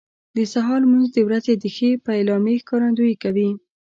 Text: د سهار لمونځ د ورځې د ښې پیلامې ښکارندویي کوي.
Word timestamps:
د 0.37 0.39
سهار 0.53 0.79
لمونځ 0.83 1.07
د 1.13 1.17
ورځې 1.27 1.53
د 1.57 1.65
ښې 1.75 1.89
پیلامې 2.05 2.55
ښکارندویي 2.61 3.15
کوي. 3.23 3.49